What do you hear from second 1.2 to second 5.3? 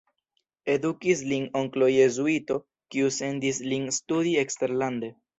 lin onklo jezuito, kiu sendis lin studi eksterlande.